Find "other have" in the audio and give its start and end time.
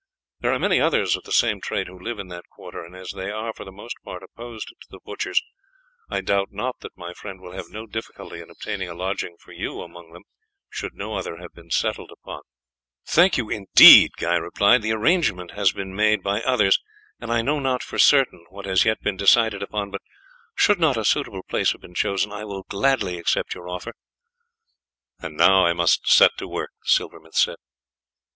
11.13-11.53